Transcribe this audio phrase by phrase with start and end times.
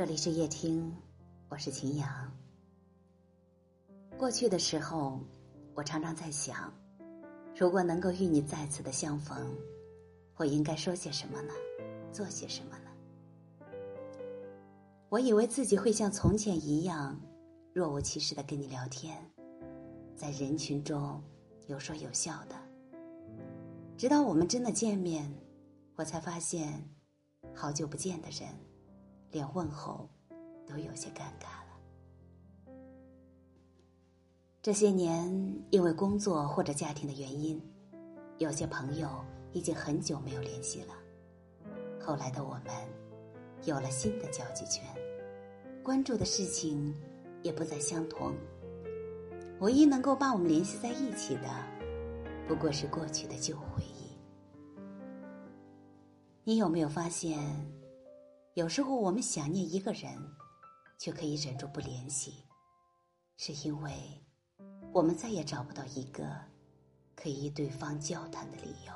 [0.00, 0.90] 这里是夜听，
[1.50, 2.08] 我是秦阳。
[4.16, 5.20] 过去的时候，
[5.74, 6.72] 我常常在想，
[7.54, 9.54] 如果能够与你再次的相逢，
[10.36, 11.52] 我应该说些什么呢？
[12.14, 12.90] 做些什么呢？
[15.10, 17.20] 我以为自己会像从前一样，
[17.74, 19.14] 若无其事的跟你聊天，
[20.16, 21.22] 在人群中
[21.66, 22.56] 有说有笑的。
[23.98, 25.30] 直到我们真的见面，
[25.94, 26.88] 我才发现，
[27.54, 28.48] 好久不见的人。
[29.30, 30.08] 连问候
[30.66, 32.74] 都有些尴尬了。
[34.62, 35.30] 这些年，
[35.70, 37.60] 因为工作或者家庭的原因，
[38.38, 40.94] 有些朋友已经很久没有联系了。
[41.98, 42.64] 后来的我们
[43.64, 44.84] 有了新的交际圈，
[45.82, 46.94] 关注的事情
[47.42, 48.34] 也不再相同。
[49.60, 51.48] 唯一能够把我们联系在一起的，
[52.48, 54.10] 不过是过去的旧回忆。
[56.44, 57.38] 你有没有发现？
[58.60, 60.22] 有时候我们想念一个人，
[60.98, 62.44] 却可以忍住不联系，
[63.38, 63.90] 是因为
[64.92, 66.30] 我们再也找不到一个
[67.16, 68.92] 可以与对方交谈的理由。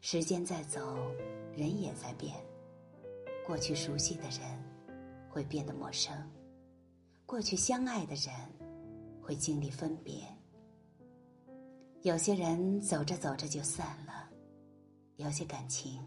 [0.00, 0.80] 时间在走，
[1.54, 2.34] 人也在变，
[3.46, 4.40] 过去熟悉的人
[5.28, 6.16] 会变得陌生，
[7.26, 8.34] 过去相爱的人
[9.20, 10.26] 会经历分别。
[12.00, 14.30] 有些人走着走着就散了，
[15.16, 16.02] 有些感情。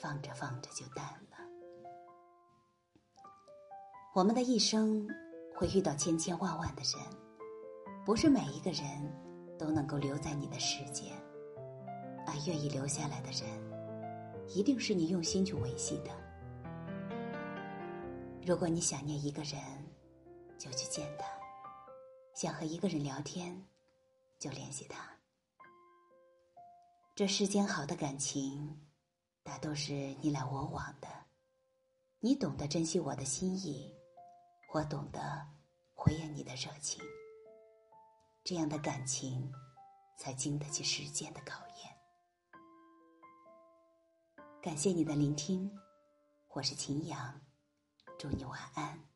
[0.00, 1.36] 放着放着就淡了。
[4.14, 5.06] 我们的一生
[5.54, 7.00] 会遇到千千万万的人，
[8.04, 8.86] 不是每一个人
[9.58, 11.12] 都能够留在你的世界，
[12.26, 16.10] 而愿意留下来的人，一定是你用心去维系的。
[18.46, 19.60] 如果你想念一个人，
[20.58, 21.26] 就去见他；
[22.34, 23.64] 想和一个人聊天，
[24.38, 24.98] 就联系他。
[27.14, 28.80] 这世间好的感情。
[29.52, 31.08] 那都是你来我往的，
[32.20, 33.92] 你懂得珍惜我的心意，
[34.72, 35.44] 我懂得
[35.92, 37.02] 回应你的热情。
[38.44, 39.52] 这样的感情，
[40.16, 41.98] 才经得起时间的考验。
[44.62, 45.68] 感谢你的聆听，
[46.50, 47.40] 我是秦阳，
[48.20, 49.09] 祝你晚安。